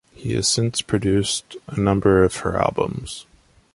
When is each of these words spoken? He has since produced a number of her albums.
He 0.15 0.33
has 0.33 0.47
since 0.47 0.81
produced 0.81 1.57
a 1.67 1.79
number 1.79 2.23
of 2.23 2.37
her 2.37 2.57
albums. 2.57 3.27